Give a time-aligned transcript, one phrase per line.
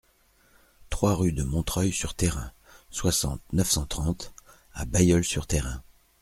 [0.89, 2.51] trois rue de Montreuil sur Thérain,
[2.89, 4.33] soixante, neuf cent trente
[4.73, 5.83] à Bailleul-sur-Thérain